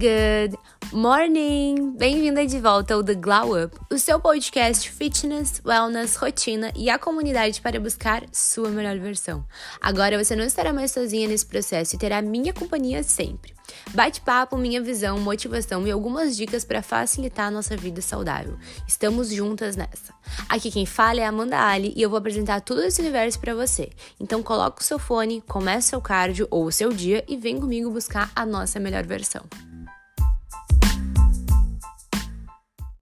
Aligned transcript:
Good 0.00 0.56
morning! 0.94 1.94
Bem-vinda 1.98 2.46
de 2.46 2.58
volta 2.58 2.94
ao 2.94 3.04
The 3.04 3.16
Glow 3.16 3.62
Up, 3.62 3.76
o 3.92 3.98
seu 3.98 4.18
podcast 4.18 4.90
fitness, 4.90 5.60
wellness, 5.62 6.16
rotina 6.16 6.72
e 6.74 6.88
a 6.88 6.98
comunidade 6.98 7.60
para 7.60 7.78
buscar 7.78 8.24
sua 8.32 8.70
melhor 8.70 8.98
versão. 8.98 9.44
Agora 9.78 10.16
você 10.16 10.34
não 10.34 10.42
estará 10.42 10.72
mais 10.72 10.90
sozinha 10.92 11.28
nesse 11.28 11.44
processo 11.44 11.94
e 11.94 11.98
terá 11.98 12.22
minha 12.22 12.50
companhia 12.50 13.02
sempre. 13.02 13.52
Bate-papo, 13.92 14.56
minha 14.56 14.80
visão, 14.80 15.20
motivação 15.20 15.86
e 15.86 15.90
algumas 15.90 16.34
dicas 16.34 16.64
para 16.64 16.80
facilitar 16.80 17.48
a 17.48 17.50
nossa 17.50 17.76
vida 17.76 18.00
saudável. 18.00 18.56
Estamos 18.88 19.28
juntas 19.28 19.76
nessa. 19.76 20.14
Aqui 20.48 20.70
quem 20.70 20.86
fala 20.86 21.20
é 21.20 21.26
Amanda 21.26 21.60
Ali 21.60 21.92
e 21.94 22.00
eu 22.00 22.08
vou 22.08 22.18
apresentar 22.18 22.62
tudo 22.62 22.82
esse 22.82 23.02
universo 23.02 23.38
para 23.38 23.54
você. 23.54 23.90
Então 24.18 24.42
coloca 24.42 24.80
o 24.80 24.84
seu 24.84 24.98
fone, 24.98 25.42
comece 25.46 25.88
seu 25.88 26.00
cardio 26.00 26.48
ou 26.50 26.64
o 26.64 26.72
seu 26.72 26.90
dia 26.90 27.22
e 27.28 27.36
vem 27.36 27.60
comigo 27.60 27.90
buscar 27.90 28.32
a 28.34 28.46
nossa 28.46 28.80
melhor 28.80 29.04
versão. 29.04 29.44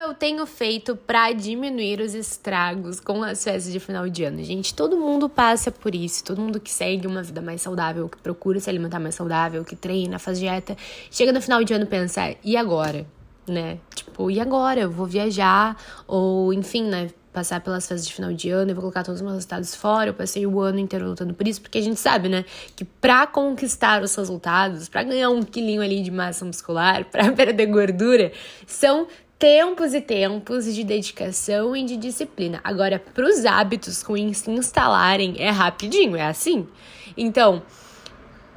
Eu 0.04 0.14
tenho 0.14 0.44
feito 0.44 0.94
para 0.94 1.32
diminuir 1.32 2.00
os 2.00 2.14
estragos 2.14 3.00
com 3.00 3.22
as 3.22 3.42
festas 3.42 3.72
de 3.72 3.80
final 3.80 4.08
de 4.08 4.24
ano? 4.24 4.42
Gente, 4.44 4.74
todo 4.74 4.96
mundo 4.96 5.28
passa 5.28 5.70
por 5.70 5.94
isso. 5.94 6.22
Todo 6.22 6.40
mundo 6.40 6.60
que 6.60 6.70
segue 6.70 7.06
uma 7.06 7.22
vida 7.22 7.40
mais 7.40 7.62
saudável, 7.62 8.08
que 8.08 8.18
procura 8.18 8.60
se 8.60 8.68
alimentar 8.68 9.00
mais 9.00 9.14
saudável, 9.14 9.64
que 9.64 9.74
treina, 9.74 10.18
faz 10.18 10.38
dieta, 10.38 10.76
chega 11.10 11.32
no 11.32 11.40
final 11.40 11.64
de 11.64 11.72
ano 11.72 11.84
e 11.84 11.88
pensa, 11.88 12.36
e 12.44 12.56
agora? 12.56 13.06
Né? 13.48 13.78
Tipo, 13.94 14.30
e 14.30 14.40
agora? 14.40 14.80
Eu 14.80 14.90
vou 14.90 15.06
viajar? 15.06 15.76
Ou, 16.06 16.52
enfim, 16.52 16.84
né? 16.84 17.08
Passar 17.32 17.60
pelas 17.60 17.88
festas 17.88 18.06
de 18.06 18.14
final 18.14 18.32
de 18.32 18.48
ano, 18.50 18.70
eu 18.70 18.74
vou 18.76 18.82
colocar 18.82 19.02
todos 19.02 19.20
os 19.20 19.22
meus 19.22 19.34
resultados 19.34 19.74
fora. 19.74 20.10
Eu 20.10 20.14
passei 20.14 20.46
o 20.46 20.60
ano 20.60 20.78
inteiro 20.78 21.08
lutando 21.08 21.34
por 21.34 21.48
isso, 21.48 21.60
porque 21.60 21.78
a 21.78 21.82
gente 21.82 21.98
sabe, 21.98 22.28
né? 22.28 22.44
Que 22.76 22.84
pra 22.84 23.26
conquistar 23.26 24.02
os 24.02 24.14
resultados, 24.14 24.88
pra 24.88 25.02
ganhar 25.02 25.30
um 25.30 25.42
quilinho 25.42 25.82
ali 25.82 26.00
de 26.00 26.12
massa 26.12 26.44
muscular, 26.44 27.04
pra 27.10 27.32
perder 27.32 27.66
gordura, 27.66 28.30
são 28.68 29.08
tempos 29.44 29.92
e 29.92 30.00
tempos 30.00 30.74
de 30.74 30.82
dedicação 30.82 31.76
e 31.76 31.84
de 31.84 31.98
disciplina. 31.98 32.62
Agora, 32.64 32.98
para 32.98 33.26
os 33.26 33.44
hábitos 33.44 34.02
com 34.02 34.16
se 34.32 34.50
instalarem, 34.50 35.34
é 35.36 35.50
rapidinho, 35.50 36.16
é 36.16 36.22
assim. 36.22 36.66
Então, 37.14 37.62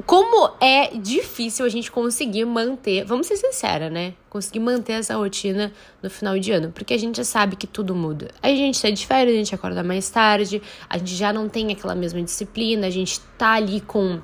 como 0.05 0.49
é 0.61 0.95
difícil 0.95 1.65
a 1.65 1.69
gente 1.69 1.91
conseguir 1.91 2.45
manter, 2.45 3.03
vamos 3.03 3.27
ser 3.27 3.35
sinceras, 3.35 3.91
né? 3.91 4.13
Conseguir 4.29 4.61
manter 4.61 4.93
essa 4.93 5.17
rotina 5.17 5.73
no 6.01 6.09
final 6.09 6.39
de 6.39 6.53
ano, 6.53 6.71
porque 6.71 6.93
a 6.93 6.97
gente 6.97 7.17
já 7.17 7.25
sabe 7.25 7.57
que 7.57 7.67
tudo 7.67 7.93
muda. 7.93 8.31
A 8.41 8.47
gente 8.47 8.77
sai 8.77 8.93
de 8.93 9.05
férias, 9.05 9.35
a 9.35 9.39
gente 9.39 9.53
acorda 9.53 9.83
mais 9.83 10.09
tarde, 10.09 10.61
a 10.89 10.97
gente 10.97 11.15
já 11.15 11.33
não 11.33 11.49
tem 11.49 11.69
aquela 11.69 11.95
mesma 11.95 12.21
disciplina, 12.21 12.87
a 12.87 12.89
gente 12.89 13.19
tá 13.37 13.55
ali 13.55 13.81
com 13.81 14.21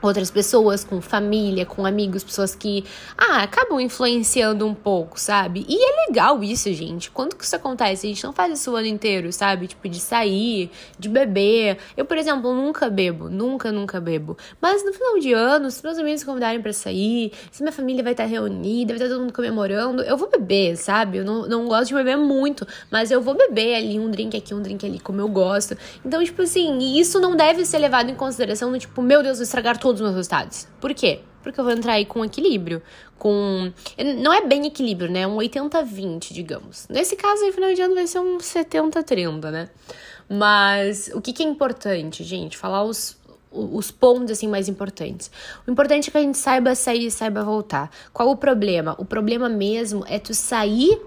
outras 0.00 0.30
pessoas, 0.30 0.84
com 0.84 1.00
família, 1.00 1.64
com 1.64 1.86
amigos, 1.86 2.22
pessoas 2.22 2.54
que 2.54 2.84
ah, 3.16 3.42
acabam 3.42 3.80
influenciando 3.80 4.66
um 4.66 4.74
pouco, 4.74 5.18
sabe? 5.18 5.64
E 5.68 5.76
é 5.76 6.06
legal 6.06 6.42
isso, 6.42 6.72
gente. 6.72 7.10
Quando 7.10 7.34
que 7.34 7.44
isso 7.44 7.56
acontece? 7.56 8.06
A 8.06 8.08
gente 8.08 8.24
não 8.24 8.32
faz 8.32 8.58
isso 8.58 8.72
o 8.72 8.76
ano 8.76 8.86
inteiro, 8.86 9.32
sabe? 9.32 9.66
Tipo, 9.66 9.88
de 9.88 10.00
sair, 10.00 10.70
de 10.98 11.08
beber. 11.08 11.78
Eu, 11.96 12.04
por 12.04 12.16
exemplo, 12.16 12.54
nunca 12.54 12.88
bebo, 12.88 13.28
nunca, 13.28 13.72
nunca 13.72 14.00
bebo. 14.00 14.36
Mas 14.60 14.84
no 14.84 14.92
final 14.92 15.18
de 15.18 15.32
ano, 15.32 15.70
se 15.70 15.82
meus 15.82 15.98
amigos 15.98 16.24
convidarem 16.24 16.60
para 16.60 16.72
sair, 16.72 17.32
se 17.50 17.62
minha 17.62 17.72
família 17.72 18.02
vai 18.02 18.12
estar 18.12 18.24
reunida, 18.24 18.92
vai 18.92 18.96
estar 18.96 19.08
todo 19.08 19.20
mundo 19.20 19.32
comemorando, 19.32 20.02
eu 20.02 20.16
vou 20.16 20.30
beber, 20.30 20.76
sabe? 20.76 21.18
Eu 21.18 21.24
não, 21.24 21.46
não 21.46 21.66
gosto 21.66 21.88
de 21.88 21.94
beber 21.94 22.16
muito, 22.16 22.66
mas 22.90 23.10
eu 23.10 23.20
vou 23.20 23.34
beber 23.34 23.76
ali 23.76 23.98
um 23.98 24.10
drink 24.10 24.36
aqui, 24.36 24.54
um 24.54 24.62
drink 24.62 24.84
ali, 24.84 24.98
como 24.98 25.20
eu 25.20 25.28
gosto. 25.28 25.76
Então, 26.04 26.22
tipo 26.24 26.42
assim, 26.42 26.98
isso 26.98 27.20
não 27.20 27.36
deve 27.36 27.64
ser 27.64 27.78
levado 27.78 28.10
em 28.10 28.14
consideração 28.14 28.70
no 28.70 28.78
tipo, 28.78 29.02
meu 29.02 29.22
Deus, 29.22 29.38
vou 29.38 29.44
estragar 29.44 29.78
todos 29.86 30.00
os 30.00 30.04
meus 30.04 30.16
resultados. 30.16 30.66
Por 30.80 30.92
quê? 30.92 31.20
Porque 31.42 31.60
eu 31.60 31.64
vou 31.64 31.72
entrar 31.72 31.92
aí 31.92 32.04
com 32.04 32.24
equilíbrio. 32.24 32.82
Com. 33.16 33.72
Não 34.18 34.32
é 34.32 34.44
bem 34.44 34.66
equilíbrio, 34.66 35.08
né? 35.08 35.24
Um 35.26 35.36
80-20, 35.36 36.32
digamos. 36.32 36.88
Nesse 36.88 37.14
caso 37.14 37.44
aí, 37.44 37.52
final 37.52 37.72
de 37.72 37.80
ano 37.80 37.94
vai 37.94 38.06
ser 38.08 38.18
um 38.18 38.38
70-30, 38.38 39.50
né? 39.52 39.68
Mas 40.28 41.08
o 41.14 41.20
que, 41.20 41.32
que 41.32 41.44
é 41.44 41.46
importante, 41.46 42.24
gente? 42.24 42.56
Falar 42.56 42.82
os, 42.82 43.16
os 43.52 43.92
pontos 43.92 44.32
assim 44.32 44.48
mais 44.48 44.68
importantes. 44.68 45.30
O 45.64 45.70
importante 45.70 46.08
é 46.08 46.10
que 46.10 46.18
a 46.18 46.22
gente 46.22 46.36
saiba 46.36 46.74
sair 46.74 47.06
e 47.06 47.10
saiba 47.12 47.44
voltar. 47.44 47.90
Qual 48.12 48.28
o 48.28 48.36
problema? 48.36 48.96
O 48.98 49.04
problema 49.04 49.48
mesmo 49.48 50.04
é 50.08 50.18
tu 50.18 50.34
sair 50.34 51.00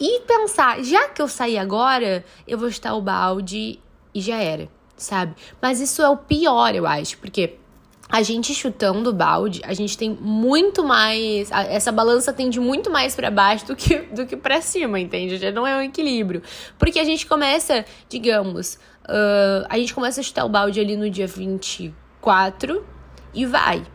e 0.00 0.20
pensar, 0.22 0.82
já 0.82 1.10
que 1.10 1.22
eu 1.22 1.28
saí 1.28 1.56
agora, 1.56 2.24
eu 2.48 2.58
vou 2.58 2.68
estar 2.68 2.92
o 2.94 3.00
balde 3.00 3.78
e 4.12 4.20
já 4.20 4.38
era, 4.42 4.68
sabe? 4.96 5.36
Mas 5.62 5.78
isso 5.78 6.02
é 6.02 6.08
o 6.08 6.16
pior, 6.16 6.74
eu 6.74 6.86
acho, 6.86 7.18
porque 7.18 7.60
a 8.10 8.22
gente 8.22 8.52
chutando 8.54 9.10
o 9.10 9.12
balde, 9.12 9.60
a 9.64 9.72
gente 9.72 9.96
tem 9.96 10.10
muito 10.20 10.82
mais. 10.82 11.50
Essa 11.50 11.92
balança 11.92 12.32
tende 12.32 12.58
muito 12.58 12.90
mais 12.90 13.14
para 13.14 13.30
baixo 13.30 13.66
do 13.66 13.76
que, 13.76 13.98
do 13.98 14.26
que 14.26 14.36
para 14.36 14.60
cima, 14.60 14.98
entende? 14.98 15.36
Já 15.36 15.52
não 15.52 15.66
é 15.66 15.76
um 15.76 15.82
equilíbrio. 15.82 16.42
Porque 16.78 16.98
a 16.98 17.04
gente 17.04 17.26
começa, 17.26 17.84
digamos, 18.08 18.74
uh, 19.04 19.66
a 19.68 19.78
gente 19.78 19.94
começa 19.94 20.20
a 20.20 20.24
chutar 20.24 20.44
o 20.44 20.48
balde 20.48 20.80
ali 20.80 20.96
no 20.96 21.08
dia 21.08 21.26
24 21.26 22.84
e 23.32 23.46
vai. 23.46 23.86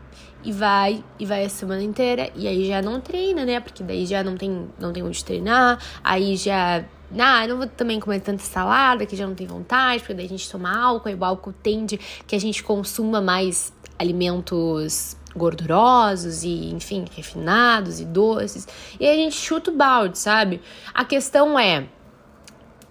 E 0.42 0.52
vai, 0.52 1.02
e 1.18 1.26
vai 1.26 1.44
a 1.44 1.48
semana 1.48 1.82
inteira, 1.82 2.30
e 2.36 2.46
aí 2.46 2.66
já 2.66 2.80
não 2.80 3.00
treina, 3.00 3.44
né? 3.44 3.58
Porque 3.58 3.82
daí 3.82 4.06
já 4.06 4.22
não 4.22 4.36
tem, 4.36 4.68
não 4.78 4.92
tem 4.92 5.02
onde 5.02 5.24
treinar, 5.24 5.82
aí 6.04 6.36
já 6.36 6.84
ah, 7.18 7.46
não 7.46 7.58
vou 7.58 7.66
também 7.66 8.00
comer 8.00 8.20
tanta 8.20 8.42
salada, 8.42 9.06
que 9.06 9.14
já 9.14 9.26
não 9.26 9.34
tem 9.34 9.46
vontade, 9.46 10.00
porque 10.00 10.14
daí 10.14 10.26
a 10.26 10.28
gente 10.28 10.50
toma 10.50 10.76
álcool, 10.76 11.08
e 11.08 11.14
o 11.14 11.24
álcool 11.24 11.52
tende 11.52 11.98
que 12.26 12.34
a 12.34 12.38
gente 12.38 12.62
consuma 12.64 13.20
mais 13.20 13.72
alimentos 13.98 15.16
gordurosos 15.36 16.42
e, 16.42 16.70
enfim, 16.70 17.04
refinados 17.14 18.00
e 18.00 18.04
doces. 18.04 18.66
E 18.98 19.06
a 19.06 19.14
gente 19.14 19.36
chuta 19.36 19.70
o 19.70 19.74
balde, 19.74 20.18
sabe? 20.18 20.60
A 20.94 21.04
questão 21.04 21.58
é. 21.58 21.86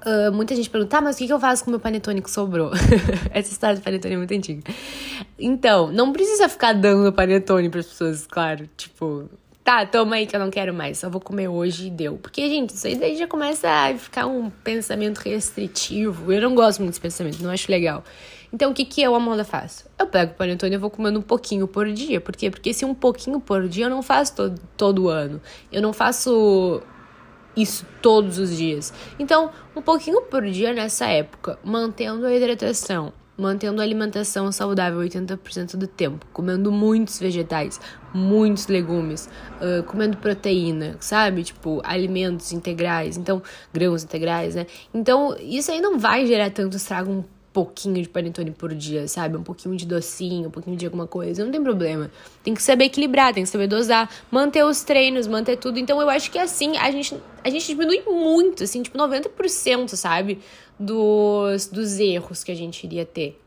Uh, 0.05 0.31
muita 0.31 0.55
gente 0.55 0.69
pergunta, 0.69 0.97
tá, 0.97 1.01
mas 1.01 1.15
o 1.15 1.17
que, 1.17 1.25
que 1.25 1.33
eu 1.33 1.39
faço 1.39 1.63
com 1.63 1.71
o 1.71 1.73
meu 1.73 1.79
panetone 1.79 2.21
que 2.21 2.29
sobrou? 2.29 2.71
Essa 3.33 3.51
história 3.51 3.75
do 3.75 3.81
panetone 3.81 4.13
é 4.13 4.17
muito 4.17 4.33
antiga. 4.35 4.61
Então, 5.39 5.91
não 5.91 6.13
precisa 6.13 6.47
ficar 6.47 6.73
dando 6.73 7.11
panetone 7.11 7.69
para 7.69 7.79
as 7.79 7.87
pessoas, 7.87 8.27
claro. 8.27 8.69
Tipo, 8.77 9.27
tá, 9.65 9.83
toma 9.83 10.17
aí 10.17 10.27
que 10.27 10.35
eu 10.35 10.39
não 10.39 10.51
quero 10.51 10.71
mais, 10.71 10.99
só 10.99 11.09
vou 11.09 11.19
comer 11.19 11.47
hoje 11.47 11.87
e 11.87 11.89
deu. 11.89 12.17
Porque, 12.17 12.47
gente, 12.47 12.69
isso 12.69 12.85
aí 12.85 12.95
daí 12.95 13.17
já 13.17 13.27
começa 13.27 13.67
a 13.67 13.97
ficar 13.97 14.27
um 14.27 14.49
pensamento 14.49 15.17
restritivo. 15.17 16.31
Eu 16.31 16.39
não 16.39 16.53
gosto 16.53 16.79
muito 16.79 16.91
desse 16.91 17.01
pensamento, 17.01 17.41
não 17.41 17.49
acho 17.49 17.69
legal. 17.69 18.03
Então, 18.53 18.69
o 18.71 18.73
que, 18.75 18.85
que 18.85 19.01
eu, 19.01 19.15
Amanda, 19.15 19.43
faço? 19.43 19.89
Eu 19.97 20.05
pego 20.05 20.33
o 20.33 20.35
panetone 20.35 20.75
e 20.75 20.77
vou 20.77 20.91
comendo 20.91 21.17
um 21.17 21.21
pouquinho 21.23 21.67
por 21.67 21.91
dia. 21.91 22.21
Por 22.21 22.35
quê? 22.35 22.51
Porque 22.51 22.69
esse 22.69 22.85
um 22.85 22.93
pouquinho 22.93 23.39
por 23.39 23.67
dia 23.67 23.85
eu 23.85 23.89
não 23.89 24.03
faço 24.03 24.35
todo, 24.35 24.61
todo 24.77 25.09
ano. 25.09 25.41
Eu 25.71 25.81
não 25.81 25.91
faço 25.91 26.81
isso 27.57 27.87
todos 28.03 28.37
os 28.37 28.55
dias. 28.55 28.93
Então, 29.17 29.49
um 29.75 29.81
pouquinho 29.81 30.21
por 30.21 30.45
dia 30.45 30.73
nessa 30.73 31.07
época, 31.07 31.57
mantendo 31.63 32.27
a 32.27 32.33
hidratação, 32.33 33.11
mantendo 33.37 33.81
a 33.81 33.83
alimentação 33.83 34.51
saudável 34.51 34.99
80% 34.99 35.75
do 35.75 35.87
tempo, 35.87 36.25
comendo 36.31 36.71
muitos 36.71 37.19
vegetais, 37.19 37.79
muitos 38.13 38.67
legumes, 38.67 39.29
uh, 39.61 39.83
comendo 39.83 40.17
proteína, 40.17 40.95
sabe? 40.99 41.43
Tipo, 41.43 41.81
alimentos 41.83 42.51
integrais, 42.51 43.17
então, 43.17 43.41
grãos 43.73 44.03
integrais, 44.03 44.55
né? 44.55 44.65
Então, 44.93 45.35
isso 45.39 45.71
aí 45.71 45.81
não 45.81 45.99
vai 45.99 46.25
gerar 46.25 46.49
tanto 46.49 46.77
estrago 46.77 47.11
um 47.11 47.23
pouquinho 47.55 48.01
de 48.01 48.09
panetone 48.09 48.51
por 48.51 48.75
dia, 48.75 49.07
sabe? 49.07 49.37
Um 49.37 49.43
pouquinho 49.43 49.77
de 49.77 49.85
docinho, 49.85 50.49
um 50.49 50.51
pouquinho 50.51 50.75
de 50.75 50.85
alguma 50.85 51.07
coisa, 51.07 51.45
não 51.45 51.49
tem 51.53 51.63
problema. 51.63 52.11
Tem 52.43 52.53
que 52.53 52.61
saber 52.61 52.83
equilibrar, 52.83 53.33
tem 53.33 53.43
que 53.43 53.49
saber 53.49 53.67
dosar, 53.67 54.09
manter 54.29 54.65
os 54.65 54.83
treinos, 54.83 55.25
manter 55.25 55.55
tudo. 55.55 55.79
Então 55.79 56.01
eu 56.01 56.09
acho 56.09 56.29
que 56.29 56.37
assim, 56.37 56.75
a 56.75 56.91
gente, 56.91 57.15
a 57.41 57.49
gente 57.49 57.65
diminui 57.65 58.01
muito, 58.05 58.65
assim, 58.65 58.83
tipo 58.83 58.97
90%, 58.97 59.95
sabe? 59.95 60.39
Dos, 60.77 61.67
dos 61.67 61.99
erros 61.99 62.43
que 62.43 62.51
a 62.51 62.55
gente 62.55 62.83
iria 62.83 63.05
ter. 63.05 63.39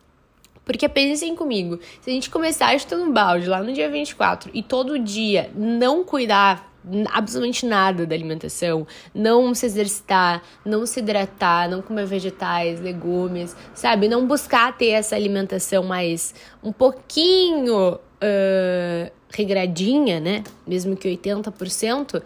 Porque 0.64 0.86
pensem 0.86 1.34
comigo, 1.34 1.78
se 2.00 2.10
a 2.10 2.12
gente 2.12 2.28
começar 2.28 2.78
chutando 2.78 3.10
balde 3.10 3.46
lá 3.46 3.62
no 3.62 3.72
dia 3.72 3.90
24 3.90 4.50
e 4.52 4.62
todo 4.62 4.98
dia 4.98 5.50
não 5.54 6.04
cuidar 6.04 6.68
absolutamente 7.10 7.66
nada 7.66 8.06
da 8.06 8.14
alimentação, 8.14 8.86
não 9.14 9.54
se 9.54 9.66
exercitar, 9.66 10.42
não 10.64 10.86
se 10.86 11.00
hidratar, 11.00 11.68
não 11.68 11.82
comer 11.82 12.06
vegetais, 12.06 12.80
legumes, 12.80 13.56
sabe? 13.74 14.08
Não 14.08 14.26
buscar 14.26 14.76
ter 14.76 14.90
essa 14.90 15.16
alimentação 15.16 15.84
mais 15.84 16.34
um 16.62 16.72
pouquinho 16.72 17.94
uh, 17.94 19.12
regradinha, 19.30 20.20
né? 20.20 20.44
Mesmo 20.66 20.96
que 20.96 21.08
80%, 21.08 22.22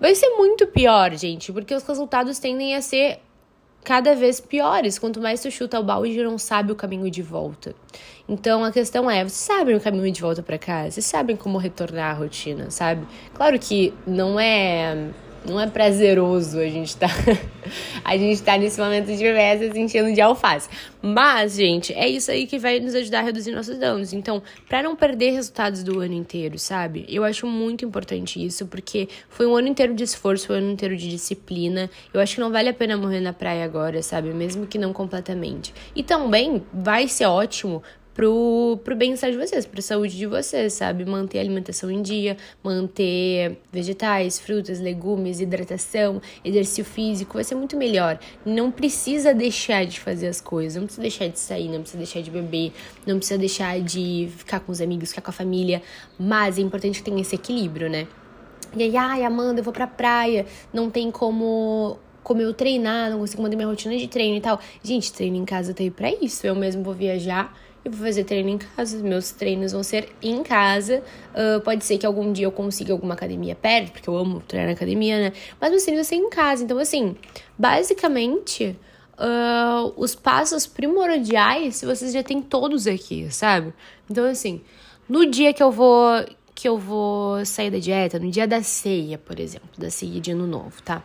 vai 0.00 0.14
ser 0.14 0.30
muito 0.30 0.66
pior, 0.66 1.14
gente, 1.14 1.52
porque 1.52 1.74
os 1.74 1.82
resultados 1.82 2.38
tendem 2.38 2.74
a 2.74 2.82
ser 2.82 3.20
cada 3.84 4.14
vez 4.14 4.40
piores. 4.40 4.98
Quanto 4.98 5.20
mais 5.20 5.40
tu 5.40 5.50
chuta 5.50 5.78
o 5.78 5.82
balde, 5.82 6.22
não 6.22 6.38
sabe 6.38 6.72
o 6.72 6.76
caminho 6.76 7.10
de 7.10 7.22
volta. 7.22 7.74
Então 8.28 8.64
a 8.64 8.70
questão 8.70 9.10
é, 9.10 9.24
vocês 9.24 9.32
sabem 9.32 9.74
o 9.74 9.80
caminho 9.80 10.10
de 10.12 10.20
volta 10.20 10.42
para 10.42 10.58
casa? 10.58 10.92
Vocês 10.92 11.06
sabem 11.06 11.36
como 11.36 11.58
retornar 11.58 12.10
à 12.10 12.14
rotina, 12.14 12.70
sabe? 12.70 13.06
Claro 13.34 13.58
que 13.58 13.92
não 14.06 14.38
é 14.38 15.08
não 15.44 15.60
é 15.60 15.66
prazeroso 15.66 16.58
a 16.58 16.68
gente 16.68 16.96
tá. 16.96 17.08
a 18.04 18.16
gente 18.16 18.42
tá 18.42 18.56
nesse 18.58 18.80
momento 18.80 19.06
de 19.06 19.16
festa 19.18 19.72
se 19.72 20.12
de 20.12 20.20
alface. 20.20 20.68
Mas, 21.02 21.54
gente, 21.54 21.94
é 21.94 22.06
isso 22.06 22.30
aí 22.30 22.46
que 22.46 22.58
vai 22.58 22.78
nos 22.78 22.94
ajudar 22.94 23.20
a 23.20 23.22
reduzir 23.22 23.52
nossos 23.52 23.78
danos. 23.78 24.12
Então, 24.12 24.42
para 24.68 24.82
não 24.82 24.94
perder 24.94 25.30
resultados 25.30 25.82
do 25.82 26.00
ano 26.00 26.14
inteiro, 26.14 26.58
sabe? 26.58 27.06
Eu 27.08 27.24
acho 27.24 27.46
muito 27.46 27.84
importante 27.84 28.44
isso, 28.44 28.66
porque 28.66 29.08
foi 29.28 29.46
um 29.46 29.56
ano 29.56 29.68
inteiro 29.68 29.94
de 29.94 30.04
esforço, 30.04 30.46
foi 30.46 30.56
um 30.56 30.58
ano 30.58 30.72
inteiro 30.72 30.96
de 30.96 31.08
disciplina. 31.08 31.88
Eu 32.12 32.20
acho 32.20 32.34
que 32.34 32.40
não 32.40 32.50
vale 32.50 32.68
a 32.68 32.74
pena 32.74 32.96
morrer 32.96 33.20
na 33.20 33.32
praia 33.32 33.64
agora, 33.64 34.02
sabe? 34.02 34.30
Mesmo 34.34 34.66
que 34.66 34.78
não 34.78 34.92
completamente. 34.92 35.72
E 35.96 36.02
também 36.02 36.62
vai 36.72 37.08
ser 37.08 37.26
ótimo 37.26 37.82
pro, 38.20 38.78
pro 38.84 38.94
bem-estar 38.94 39.30
de 39.30 39.38
vocês, 39.38 39.64
pra 39.64 39.80
saúde 39.80 40.14
de 40.14 40.26
vocês, 40.26 40.74
sabe? 40.74 41.06
Manter 41.06 41.38
a 41.38 41.40
alimentação 41.40 41.90
em 41.90 42.02
dia, 42.02 42.36
manter 42.62 43.56
vegetais, 43.72 44.38
frutas, 44.38 44.78
legumes, 44.78 45.40
hidratação, 45.40 46.20
exercício 46.44 46.84
físico, 46.84 47.32
vai 47.32 47.44
ser 47.44 47.54
muito 47.54 47.78
melhor. 47.78 48.18
Não 48.44 48.70
precisa 48.70 49.32
deixar 49.32 49.86
de 49.86 49.98
fazer 49.98 50.26
as 50.26 50.38
coisas, 50.38 50.76
não 50.76 50.84
precisa 50.84 51.00
deixar 51.00 51.28
de 51.28 51.38
sair, 51.38 51.68
não 51.70 51.80
precisa 51.80 51.96
deixar 51.96 52.20
de 52.20 52.30
beber, 52.30 52.74
não 53.06 53.16
precisa 53.16 53.38
deixar 53.38 53.80
de 53.80 54.28
ficar 54.36 54.60
com 54.60 54.70
os 54.70 54.82
amigos, 54.82 55.08
ficar 55.08 55.22
com 55.22 55.30
a 55.30 55.32
família, 55.32 55.80
mas 56.18 56.58
é 56.58 56.60
importante 56.60 56.98
que 56.98 57.04
tenha 57.10 57.22
esse 57.22 57.34
equilíbrio, 57.34 57.88
né? 57.88 58.06
E 58.76 58.82
aí, 58.82 58.96
ai, 58.98 59.24
Amanda, 59.24 59.60
eu 59.60 59.64
vou 59.64 59.72
pra 59.72 59.86
praia, 59.86 60.44
não 60.74 60.90
tem 60.90 61.10
como 61.10 61.98
como 62.22 62.40
eu 62.40 62.52
treinar, 62.52 63.10
não 63.10 63.18
consigo 63.18 63.42
manter 63.42 63.56
minha 63.56 63.68
rotina 63.68 63.96
de 63.96 64.08
treino 64.08 64.36
e 64.36 64.40
tal. 64.40 64.60
Gente, 64.82 65.12
treino 65.12 65.36
em 65.36 65.44
casa 65.44 65.74
tá 65.74 65.82
aí 65.82 65.90
pra 65.90 66.10
isso. 66.10 66.46
Eu 66.46 66.54
mesmo 66.54 66.82
vou 66.82 66.94
viajar 66.94 67.54
eu 67.84 67.90
vou 67.90 68.06
fazer 68.06 68.24
treino 68.24 68.50
em 68.50 68.58
casa. 68.58 68.98
Meus 68.98 69.30
treinos 69.30 69.72
vão 69.72 69.82
ser 69.82 70.10
em 70.22 70.42
casa. 70.42 71.02
Uh, 71.32 71.60
pode 71.62 71.84
ser 71.84 71.98
que 71.98 72.06
algum 72.06 72.32
dia 72.32 72.46
eu 72.46 72.52
consiga 72.52 72.92
alguma 72.92 73.14
academia 73.14 73.54
perto, 73.54 73.92
porque 73.92 74.08
eu 74.08 74.16
amo 74.16 74.40
treinar 74.40 74.68
na 74.68 74.74
academia, 74.74 75.18
né? 75.18 75.32
Mas 75.60 75.70
meus 75.70 75.82
treinos 75.82 76.06
vão 76.06 76.18
ser 76.18 76.22
em 76.22 76.30
casa. 76.30 76.64
Então, 76.64 76.78
assim, 76.78 77.16
basicamente, 77.58 78.76
uh, 79.18 79.92
os 79.96 80.14
passos 80.14 80.66
primordiais 80.66 81.82
vocês 81.82 82.12
já 82.12 82.22
têm 82.22 82.42
todos 82.42 82.86
aqui, 82.86 83.30
sabe? 83.30 83.72
Então, 84.10 84.26
assim, 84.26 84.60
no 85.08 85.24
dia 85.26 85.52
que 85.52 85.62
eu 85.62 85.70
vou 85.70 86.24
que 86.54 86.68
eu 86.68 86.76
vou 86.76 87.42
sair 87.46 87.70
da 87.70 87.78
dieta, 87.78 88.18
no 88.18 88.30
dia 88.30 88.46
da 88.46 88.62
ceia, 88.62 89.16
por 89.16 89.40
exemplo, 89.40 89.70
da 89.78 89.88
ceia 89.88 90.20
de 90.20 90.32
ano 90.32 90.46
novo, 90.46 90.82
tá? 90.82 91.02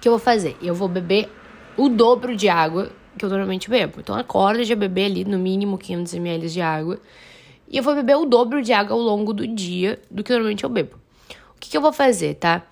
Que 0.00 0.08
eu 0.08 0.12
vou 0.12 0.18
fazer? 0.18 0.56
Eu 0.62 0.74
vou 0.74 0.88
beber 0.88 1.28
o 1.76 1.88
dobro 1.88 2.36
de 2.36 2.48
água 2.48 2.90
que 3.18 3.24
eu 3.24 3.28
normalmente 3.28 3.68
bebo. 3.68 4.00
Então, 4.00 4.14
acorda 4.14 4.64
de 4.64 4.74
beber 4.74 5.06
ali 5.06 5.24
no 5.24 5.38
mínimo 5.38 5.76
500 5.76 6.14
ml 6.14 6.48
de 6.48 6.60
água. 6.60 6.98
E 7.68 7.76
eu 7.76 7.82
vou 7.82 7.94
beber 7.94 8.16
o 8.16 8.24
dobro 8.24 8.62
de 8.62 8.72
água 8.72 8.96
ao 8.96 9.00
longo 9.00 9.32
do 9.32 9.46
dia 9.46 10.00
do 10.10 10.24
que 10.24 10.32
normalmente 10.32 10.64
eu 10.64 10.70
bebo. 10.70 10.96
O 11.54 11.60
que, 11.60 11.68
que 11.70 11.76
eu 11.76 11.82
vou 11.82 11.92
fazer, 11.92 12.34
tá? 12.34 12.62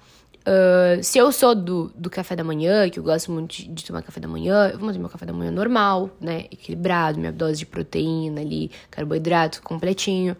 Uh, 0.40 1.02
se 1.02 1.18
eu 1.18 1.30
sou 1.30 1.54
do, 1.54 1.92
do 1.94 2.08
café 2.08 2.34
da 2.34 2.42
manhã, 2.42 2.88
que 2.88 2.98
eu 2.98 3.02
gosto 3.02 3.30
muito 3.30 3.54
de, 3.56 3.68
de, 3.68 3.84
tomar 3.84 4.00
café 4.00 4.18
da 4.18 4.26
manhã, 4.26 4.70
eu 4.72 4.78
vou 4.78 4.88
fazer 4.88 4.98
meu 4.98 5.10
café 5.10 5.26
da 5.26 5.32
manhã 5.32 5.50
normal, 5.50 6.08
né? 6.18 6.46
Equilibrado, 6.50 7.18
minha 7.18 7.30
dose 7.30 7.58
de 7.58 7.66
proteína 7.66 8.40
ali, 8.40 8.70
carboidrato 8.90 9.60
completinho. 9.60 10.34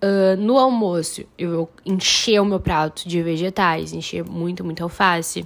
Uh, 0.00 0.40
no 0.40 0.56
almoço, 0.56 1.24
eu 1.36 1.50
vou 1.50 1.70
encher 1.84 2.40
o 2.40 2.44
meu 2.44 2.60
prato 2.60 3.08
de 3.08 3.20
vegetais, 3.20 3.92
encher 3.92 4.24
muito, 4.24 4.64
muito 4.64 4.80
alface 4.84 5.44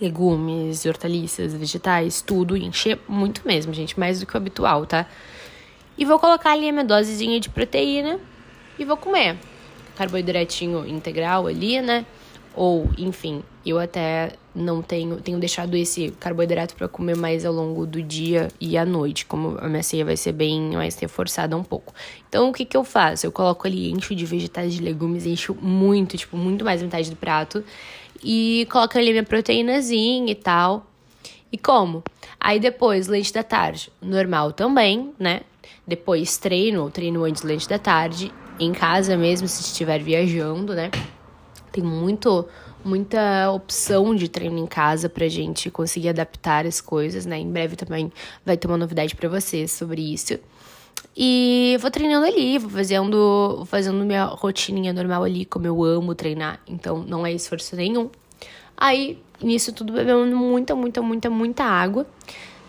legumes, 0.00 0.84
hortaliças, 0.86 1.54
vegetais, 1.54 2.22
tudo, 2.22 2.56
encher 2.56 2.98
muito 3.08 3.42
mesmo, 3.46 3.72
gente, 3.72 3.98
mais 3.98 4.20
do 4.20 4.26
que 4.26 4.34
o 4.34 4.36
habitual, 4.36 4.86
tá? 4.86 5.06
E 5.96 6.04
vou 6.04 6.18
colocar 6.18 6.52
ali 6.52 6.68
a 6.68 6.72
minha 6.72 6.84
dosezinha 6.84 7.38
de 7.38 7.48
proteína 7.48 8.18
e 8.78 8.84
vou 8.84 8.96
comer. 8.96 9.36
Carboidratinho 9.96 10.86
integral 10.86 11.46
ali, 11.46 11.80
né? 11.80 12.06
Ou, 12.54 12.90
enfim, 12.98 13.42
eu 13.64 13.78
até 13.78 14.32
não 14.54 14.82
tenho, 14.82 15.16
tenho 15.16 15.38
deixado 15.38 15.76
esse 15.76 16.10
carboidrato 16.18 16.74
para 16.74 16.88
comer 16.88 17.16
mais 17.16 17.44
ao 17.44 17.52
longo 17.52 17.86
do 17.86 18.02
dia 18.02 18.48
e 18.60 18.76
à 18.76 18.84
noite, 18.84 19.24
como 19.24 19.56
a 19.60 19.68
minha 19.68 19.82
ceia 19.82 20.04
vai 20.04 20.16
ser 20.16 20.32
bem 20.32 20.72
mais 20.72 20.98
reforçada 20.98 21.56
um 21.56 21.62
pouco. 21.62 21.94
Então, 22.28 22.50
o 22.50 22.52
que 22.52 22.64
que 22.64 22.76
eu 22.76 22.84
faço? 22.84 23.26
Eu 23.26 23.32
coloco 23.32 23.66
ali, 23.66 23.90
encho 23.90 24.14
de 24.14 24.26
vegetais, 24.26 24.74
de 24.74 24.82
legumes, 24.82 25.24
encho 25.26 25.56
muito, 25.60 26.16
tipo, 26.16 26.36
muito 26.36 26.64
mais 26.64 26.82
metade 26.82 27.08
do 27.10 27.16
prato 27.16 27.64
e 28.22 28.66
coloco 28.70 28.98
ali 28.98 29.10
minha 29.10 29.24
proteínazinha 29.24 30.32
e 30.32 30.36
tal. 30.36 30.86
E 31.50 31.58
como? 31.58 32.02
Aí 32.40 32.58
depois, 32.58 33.06
leite 33.08 33.32
da 33.32 33.42
tarde, 33.42 33.92
normal 34.00 34.52
também, 34.52 35.12
né? 35.18 35.42
Depois 35.86 36.36
treino, 36.38 36.82
ou 36.82 36.90
treino 36.90 37.24
antes 37.24 37.42
leite 37.42 37.68
da 37.68 37.78
tarde, 37.78 38.32
em 38.58 38.72
casa 38.72 39.16
mesmo, 39.16 39.46
se 39.48 39.62
estiver 39.62 40.00
viajando, 40.02 40.74
né? 40.74 40.90
Tem 41.70 41.82
muito, 41.82 42.46
muita 42.84 43.50
opção 43.50 44.14
de 44.14 44.28
treino 44.28 44.58
em 44.58 44.66
casa 44.66 45.08
pra 45.08 45.28
gente 45.28 45.70
conseguir 45.70 46.10
adaptar 46.10 46.66
as 46.66 46.80
coisas, 46.80 47.26
né? 47.26 47.38
Em 47.38 47.50
breve 47.50 47.76
também 47.76 48.12
vai 48.44 48.56
ter 48.56 48.66
uma 48.66 48.76
novidade 48.76 49.14
para 49.14 49.28
vocês 49.28 49.70
sobre 49.70 50.00
isso. 50.12 50.38
E 51.16 51.76
vou 51.80 51.90
treinando 51.90 52.26
ali, 52.26 52.58
vou 52.58 52.70
fazendo, 52.70 53.64
fazendo 53.66 54.04
minha 54.04 54.24
rotininha 54.24 54.92
normal 54.92 55.24
ali, 55.24 55.44
como 55.44 55.66
eu 55.66 55.82
amo 55.84 56.14
treinar, 56.14 56.60
então 56.66 57.02
não 57.02 57.26
é 57.26 57.32
esforço 57.32 57.76
nenhum. 57.76 58.10
Aí, 58.76 59.18
nisso 59.42 59.72
tudo, 59.72 59.92
bebendo 59.92 60.34
muita, 60.36 60.74
muita, 60.74 61.02
muita, 61.02 61.30
muita 61.30 61.64
água. 61.64 62.06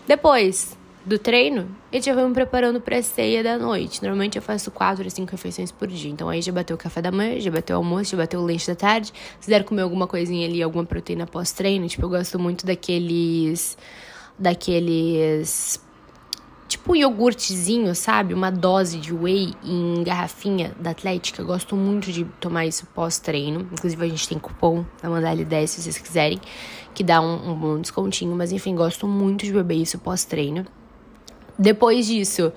Depois 0.06 0.76
do 1.04 1.18
treino, 1.18 1.68
eu 1.92 2.00
já 2.00 2.14
vou 2.14 2.26
me 2.26 2.32
preparando 2.32 2.80
pra 2.80 3.02
ceia 3.02 3.42
da 3.42 3.58
noite. 3.58 4.02
Normalmente 4.02 4.36
eu 4.36 4.42
faço 4.42 4.70
quatro 4.70 5.06
a 5.06 5.10
cinco 5.10 5.32
refeições 5.32 5.70
por 5.70 5.86
dia. 5.86 6.10
Então 6.10 6.28
aí 6.28 6.40
já 6.40 6.50
bateu 6.50 6.74
o 6.74 6.78
café 6.78 7.02
da 7.02 7.12
manhã, 7.12 7.38
já 7.38 7.50
bateu 7.50 7.76
o 7.76 7.78
almoço, 7.78 8.12
já 8.12 8.16
bateu 8.16 8.40
o 8.40 8.44
lanche 8.44 8.66
da 8.66 8.74
tarde. 8.74 9.12
Se 9.38 9.50
der 9.50 9.64
comer 9.64 9.82
alguma 9.82 10.06
coisinha 10.06 10.46
ali, 10.46 10.62
alguma 10.62 10.84
proteína 10.84 11.26
pós-treino, 11.26 11.86
tipo, 11.88 12.04
eu 12.04 12.08
gosto 12.08 12.38
muito 12.38 12.64
daqueles. 12.64 13.76
daqueles 14.38 15.78
tipo 16.66 16.92
um 16.92 16.96
iogurtezinho, 16.96 17.94
sabe? 17.94 18.32
Uma 18.32 18.50
dose 18.50 18.98
de 18.98 19.12
whey 19.12 19.52
em 19.62 20.02
garrafinha 20.02 20.74
da 20.80 20.90
Atlética. 20.90 21.42
Eu 21.42 21.46
gosto 21.46 21.76
muito 21.76 22.10
de 22.10 22.24
tomar 22.40 22.66
isso 22.66 22.86
pós-treino. 22.94 23.68
Inclusive, 23.72 24.04
a 24.04 24.08
gente 24.08 24.26
tem 24.26 24.38
cupom 24.38 24.84
mandar 25.02 25.32
ele 25.34 25.44
10 25.44 25.70
se 25.70 25.82
vocês 25.82 25.98
quiserem, 25.98 26.40
que 26.94 27.04
dá 27.04 27.20
um, 27.20 27.74
um 27.74 27.80
descontinho. 27.80 28.34
Mas 28.34 28.52
enfim, 28.52 28.74
gosto 28.74 29.06
muito 29.06 29.44
de 29.44 29.52
beber 29.52 29.76
isso 29.76 29.98
pós-treino. 29.98 30.64
Depois 31.58 32.06
disso, 32.06 32.52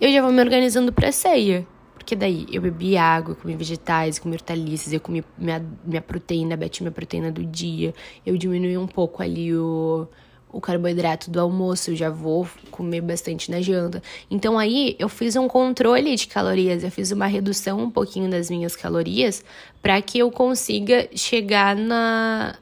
eu 0.00 0.12
já 0.12 0.22
vou 0.22 0.32
me 0.32 0.40
organizando 0.40 0.92
pra 0.92 1.12
ceia. 1.12 1.66
Porque 1.94 2.14
daí 2.14 2.46
eu 2.52 2.60
bebi 2.60 2.98
água, 2.98 3.34
comi 3.34 3.56
vegetais, 3.56 4.18
comi 4.18 4.34
hortaliças, 4.34 4.92
eu 4.92 5.00
comi 5.00 5.24
minha, 5.38 5.64
minha 5.84 6.02
proteína, 6.02 6.54
bati 6.54 6.82
minha 6.82 6.92
proteína 6.92 7.32
do 7.32 7.42
dia. 7.42 7.94
Eu 8.26 8.36
diminui 8.36 8.76
um 8.76 8.86
pouco 8.86 9.22
ali 9.22 9.54
o 9.54 10.06
o 10.54 10.60
carboidrato 10.60 11.30
do 11.30 11.40
almoço, 11.40 11.90
eu 11.90 11.96
já 11.96 12.08
vou 12.08 12.48
comer 12.70 13.00
bastante 13.00 13.50
na 13.50 13.60
janta. 13.60 14.00
Então 14.30 14.56
aí 14.56 14.94
eu 15.00 15.08
fiz 15.08 15.34
um 15.34 15.48
controle 15.48 16.14
de 16.14 16.28
calorias, 16.28 16.84
eu 16.84 16.90
fiz 16.90 17.10
uma 17.10 17.26
redução 17.26 17.80
um 17.80 17.90
pouquinho 17.90 18.30
das 18.30 18.48
minhas 18.48 18.76
calorias 18.76 19.44
para 19.82 20.00
que 20.00 20.18
eu 20.18 20.30
consiga 20.30 21.08
chegar 21.14 21.74
na 21.74 22.56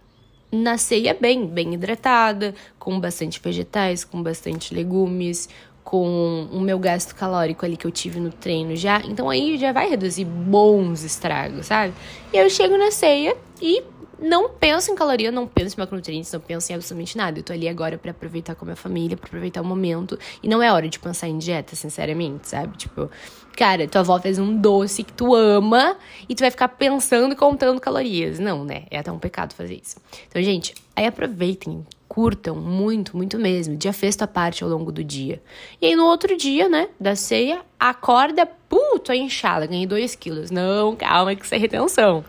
na 0.50 0.76
ceia 0.76 1.16
bem, 1.18 1.46
bem 1.46 1.72
hidratada, 1.72 2.54
com 2.78 3.00
bastante 3.00 3.40
vegetais, 3.42 4.04
com 4.04 4.22
bastante 4.22 4.74
legumes, 4.74 5.48
com 5.92 6.48
o 6.50 6.58
meu 6.58 6.78
gasto 6.78 7.14
calórico 7.14 7.66
ali 7.66 7.76
que 7.76 7.86
eu 7.86 7.90
tive 7.90 8.18
no 8.18 8.30
treino 8.30 8.74
já. 8.74 9.02
Então 9.04 9.28
aí 9.28 9.58
já 9.58 9.72
vai 9.72 9.90
reduzir 9.90 10.24
bons 10.24 11.04
estragos, 11.04 11.66
sabe? 11.66 11.92
E 12.32 12.38
eu 12.38 12.48
chego 12.48 12.78
na 12.78 12.90
ceia 12.90 13.36
e 13.60 13.82
não 14.18 14.48
penso 14.48 14.90
em 14.90 14.94
caloria, 14.94 15.30
não 15.30 15.46
penso 15.46 15.76
em 15.76 15.80
macronutrientes, 15.80 16.32
não 16.32 16.40
penso 16.40 16.72
em 16.72 16.76
absolutamente 16.76 17.14
nada. 17.14 17.40
Eu 17.40 17.42
tô 17.42 17.52
ali 17.52 17.68
agora 17.68 17.98
para 17.98 18.10
aproveitar 18.10 18.54
com 18.54 18.64
a 18.64 18.68
minha 18.68 18.76
família, 18.76 19.18
para 19.18 19.26
aproveitar 19.26 19.60
o 19.60 19.64
momento. 19.66 20.18
E 20.42 20.48
não 20.48 20.62
é 20.62 20.72
hora 20.72 20.88
de 20.88 20.98
pensar 20.98 21.28
em 21.28 21.36
dieta, 21.36 21.76
sinceramente, 21.76 22.48
sabe? 22.48 22.74
Tipo, 22.78 23.10
cara, 23.54 23.86
tua 23.86 24.00
avó 24.00 24.18
fez 24.18 24.38
um 24.38 24.56
doce 24.56 25.02
que 25.02 25.12
tu 25.12 25.34
ama 25.34 25.98
e 26.26 26.34
tu 26.34 26.40
vai 26.40 26.50
ficar 26.50 26.68
pensando 26.68 27.32
e 27.32 27.36
contando 27.36 27.78
calorias. 27.78 28.38
Não, 28.38 28.64
né? 28.64 28.84
É 28.90 28.98
até 28.98 29.12
um 29.12 29.18
pecado 29.18 29.52
fazer 29.52 29.74
isso. 29.74 29.98
Então, 30.26 30.42
gente, 30.42 30.74
aí 30.96 31.04
aproveitem, 31.04 31.84
curtam 32.12 32.54
muito, 32.54 33.16
muito 33.16 33.38
mesmo. 33.38 33.74
Dia 33.74 33.90
festo 33.90 34.20
à 34.20 34.26
parte 34.26 34.62
ao 34.62 34.68
longo 34.68 34.92
do 34.92 35.02
dia. 35.02 35.42
E 35.80 35.86
aí 35.86 35.96
no 35.96 36.04
outro 36.04 36.36
dia, 36.36 36.68
né, 36.68 36.90
da 37.00 37.16
ceia, 37.16 37.62
acorda, 37.80 38.44
puto, 38.44 39.14
inchada, 39.14 39.64
ganhei 39.64 39.86
2 39.86 40.14
quilos. 40.16 40.50
Não, 40.50 40.94
calma 40.94 41.34
que 41.34 41.42
isso 41.42 41.54
é 41.54 41.56
retenção. 41.56 42.22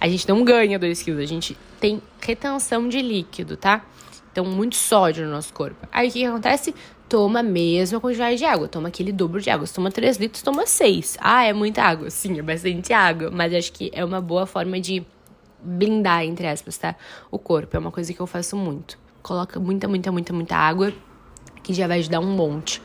A 0.00 0.08
gente 0.08 0.28
não 0.28 0.42
ganha 0.42 0.80
2 0.80 1.00
quilos, 1.00 1.22
a 1.22 1.26
gente 1.26 1.56
tem 1.78 2.02
retenção 2.20 2.88
de 2.88 3.00
líquido, 3.00 3.56
tá? 3.56 3.84
Então, 4.32 4.44
muito 4.44 4.74
sódio 4.74 5.24
no 5.24 5.30
nosso 5.30 5.54
corpo. 5.54 5.86
Aí, 5.92 6.08
o 6.08 6.12
que, 6.12 6.18
que 6.18 6.26
acontece? 6.26 6.74
Toma 7.08 7.38
a 7.38 7.44
mesma 7.44 8.00
quantidade 8.00 8.36
de 8.36 8.44
água. 8.44 8.66
Toma 8.66 8.88
aquele 8.88 9.12
dobro 9.12 9.40
de 9.40 9.48
água. 9.48 9.64
Se 9.64 9.74
toma 9.74 9.92
3 9.92 10.16
litros, 10.16 10.42
toma 10.42 10.66
6. 10.66 11.18
Ah, 11.20 11.44
é 11.44 11.52
muita 11.52 11.84
água. 11.84 12.10
Sim, 12.10 12.36
é 12.36 12.42
bastante 12.42 12.92
água. 12.92 13.30
Mas 13.30 13.54
acho 13.54 13.72
que 13.72 13.92
é 13.94 14.04
uma 14.04 14.20
boa 14.20 14.44
forma 14.44 14.80
de 14.80 15.06
blindar, 15.62 16.24
entre 16.24 16.48
aspas, 16.48 16.76
tá? 16.76 16.96
O 17.30 17.38
corpo. 17.38 17.76
É 17.76 17.78
uma 17.78 17.92
coisa 17.92 18.12
que 18.12 18.18
eu 18.18 18.26
faço 18.26 18.56
muito. 18.56 18.98
Coloca 19.22 19.60
muita, 19.60 19.86
muita, 19.86 20.10
muita, 20.10 20.32
muita 20.32 20.56
água, 20.56 20.92
que 21.62 21.74
já 21.74 21.86
vai 21.86 21.98
ajudar 21.98 22.20
um 22.20 22.34
monte. 22.34 22.80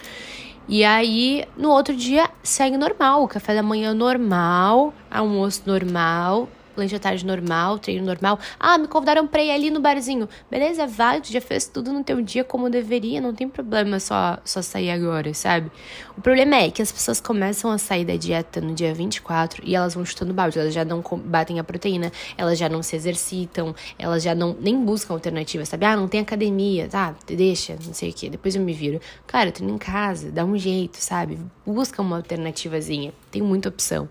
E 0.68 0.84
aí, 0.84 1.46
no 1.56 1.70
outro 1.70 1.96
dia, 1.96 2.30
segue 2.42 2.76
normal. 2.78 3.28
Café 3.28 3.54
da 3.54 3.62
manhã 3.62 3.94
normal, 3.94 4.94
almoço 5.12 5.62
normal, 5.66 6.50
lanche 6.78 6.96
à 6.96 7.00
tarde 7.00 7.26
normal, 7.26 7.80
treino 7.80 8.06
normal. 8.06 8.40
Ah, 8.60 8.78
me 8.78 8.88
convidaram 8.88 9.28
pra 9.28 9.44
ir 9.44 9.52
ali 9.52 9.70
no 9.70 9.80
barzinho. 9.80 10.28
Beleza, 10.50 10.88
vai, 10.88 11.22
tu 11.22 11.32
já 11.32 11.42
fez 11.42 11.68
tudo 11.68 11.92
no 11.92 12.04
teu 12.04 12.22
dia 12.22 12.44
como 12.44 12.70
deveria, 12.70 13.20
não 13.22 13.34
tem 13.34 13.48
problema 13.48 14.00
só, 14.00 14.38
só 14.44 14.62
sair 14.62 14.92
agora, 14.92 15.34
sabe? 15.34 15.72
O 16.18 16.22
problema 16.22 16.56
é 16.56 16.72
que 16.72 16.82
as 16.82 16.92
pessoas 16.92 17.20
começam 17.20 17.72
a 17.72 17.78
sair 17.78 18.06
da 18.06 18.16
dieta 18.16 18.62
no 18.62 18.74
dia 18.74 18.94
24 18.94 19.62
e 19.66 19.76
elas 19.76 19.94
vão 19.94 20.06
chutando 20.06 20.34
balde, 20.34 20.60
elas 20.60 20.74
já 20.74 20.86
não 20.86 21.04
batem 21.26 21.60
a 21.60 21.64
proteína, 21.64 22.12
elas 22.38 22.58
já 22.58 22.70
não 22.70 22.82
se 22.82 22.96
exercitam, 22.96 23.76
elas 23.98 24.24
já 24.24 24.34
não 24.36 24.56
nem 24.60 24.84
buscam 24.84 25.14
alternativas, 25.14 25.70
sabe? 25.70 25.86
Ah, 25.86 25.96
não 25.96 26.08
tem 26.08 26.20
academia, 26.22 26.88
tá? 26.88 27.16
Deixa, 27.26 27.78
não 27.86 27.94
sei 27.94 28.10
o 28.10 28.14
que, 28.14 28.30
depois 28.30 28.56
eu 28.56 28.62
me 28.62 28.74
viro. 28.74 29.00
Cara, 29.28 29.50
eu 29.50 29.54
treino 29.54 29.76
em 29.76 29.78
casa, 29.78 30.32
dá 30.32 30.46
um 30.46 30.58
jeito, 30.58 30.98
sabe? 30.98 31.40
Busca 31.66 32.02
uma 32.02 32.18
alternativazinha, 32.18 33.14
tem 33.32 33.42
muita 33.42 33.70
opção. 33.70 34.08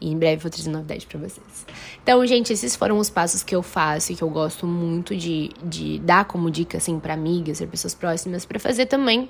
E 0.00 0.10
em 0.10 0.18
breve 0.18 0.42
vou 0.42 0.50
trazer 0.50 0.70
novidade 0.70 1.06
para 1.06 1.18
vocês. 1.18 1.66
Então, 2.02 2.24
gente, 2.26 2.52
esses 2.52 2.76
foram 2.76 2.98
os 2.98 3.10
passos 3.10 3.42
que 3.42 3.54
eu 3.54 3.62
faço 3.62 4.12
e 4.12 4.16
que 4.16 4.22
eu 4.22 4.30
gosto 4.30 4.66
muito 4.66 5.16
de, 5.16 5.50
de 5.62 5.98
dar 6.00 6.24
como 6.24 6.50
dica, 6.50 6.78
assim, 6.78 6.98
para 6.98 7.14
amigas 7.14 7.60
e 7.60 7.66
pessoas 7.66 7.94
próximas 7.94 8.44
para 8.44 8.58
fazer 8.58 8.86
também. 8.86 9.28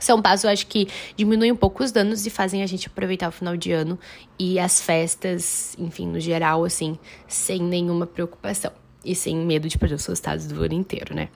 São 0.00 0.22
passos, 0.22 0.44
eu 0.44 0.50
acho 0.50 0.66
que 0.66 0.88
diminuem 1.16 1.50
um 1.50 1.56
pouco 1.56 1.82
os 1.82 1.90
danos 1.90 2.24
e 2.24 2.30
fazem 2.30 2.62
a 2.62 2.66
gente 2.66 2.86
aproveitar 2.86 3.28
o 3.28 3.32
final 3.32 3.56
de 3.56 3.72
ano 3.72 3.98
e 4.38 4.58
as 4.58 4.80
festas, 4.80 5.74
enfim, 5.78 6.06
no 6.06 6.20
geral, 6.20 6.64
assim, 6.64 6.98
sem 7.26 7.60
nenhuma 7.60 8.06
preocupação 8.06 8.70
e 9.04 9.14
sem 9.14 9.36
medo 9.36 9.68
de 9.68 9.76
perder 9.76 9.96
os 9.96 10.06
resultados 10.06 10.46
do 10.46 10.62
ano 10.62 10.74
inteiro, 10.74 11.14
né? 11.14 11.28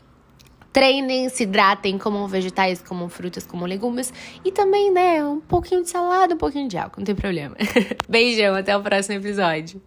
Treinem, 0.73 1.29
se 1.29 1.43
hidratem, 1.43 1.99
comam 1.99 2.26
vegetais, 2.26 2.81
comam 2.81 3.09
frutas, 3.09 3.47
comam 3.47 3.67
legumes 3.67 4.12
e 4.45 4.50
também, 4.50 4.91
né, 4.91 5.25
um 5.25 5.41
pouquinho 5.41 5.83
de 5.83 5.91
salada, 5.91 6.35
um 6.35 6.38
pouquinho 6.38 6.69
de 6.69 6.79
álcool, 6.79 7.00
não 7.00 7.05
tem 7.05 7.14
problema. 7.14 7.55
Beijão, 8.09 8.55
até 8.55 8.76
o 8.76 8.83
próximo 8.83 9.17
episódio. 9.17 9.81